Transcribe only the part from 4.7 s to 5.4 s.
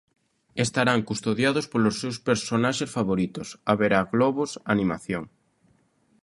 animación.